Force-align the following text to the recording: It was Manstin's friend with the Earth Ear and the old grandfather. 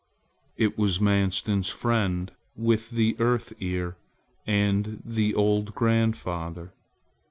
It 0.57 0.79
was 0.79 0.97
Manstin's 0.99 1.69
friend 1.69 2.31
with 2.55 2.89
the 2.89 3.15
Earth 3.19 3.53
Ear 3.59 3.97
and 4.47 4.99
the 5.05 5.35
old 5.35 5.75
grandfather. 5.75 6.73